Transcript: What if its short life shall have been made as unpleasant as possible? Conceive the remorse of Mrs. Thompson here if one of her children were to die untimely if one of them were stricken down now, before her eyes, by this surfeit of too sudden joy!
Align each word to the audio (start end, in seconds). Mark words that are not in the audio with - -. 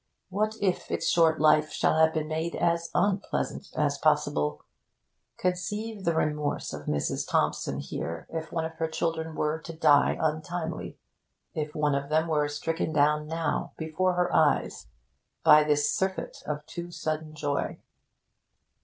What 0.29 0.55
if 0.59 0.89
its 0.89 1.07
short 1.07 1.39
life 1.39 1.71
shall 1.71 1.99
have 1.99 2.11
been 2.15 2.27
made 2.27 2.55
as 2.55 2.89
unpleasant 2.95 3.71
as 3.77 3.99
possible? 3.99 4.63
Conceive 5.37 6.05
the 6.05 6.15
remorse 6.15 6.73
of 6.73 6.87
Mrs. 6.87 7.29
Thompson 7.29 7.77
here 7.77 8.25
if 8.31 8.51
one 8.51 8.65
of 8.65 8.73
her 8.79 8.87
children 8.87 9.35
were 9.35 9.59
to 9.59 9.73
die 9.77 10.17
untimely 10.19 10.97
if 11.53 11.75
one 11.75 11.93
of 11.93 12.09
them 12.09 12.27
were 12.29 12.47
stricken 12.47 12.91
down 12.91 13.27
now, 13.27 13.73
before 13.77 14.13
her 14.13 14.35
eyes, 14.35 14.87
by 15.43 15.63
this 15.63 15.93
surfeit 15.93 16.41
of 16.47 16.65
too 16.65 16.89
sudden 16.89 17.35
joy! 17.35 17.77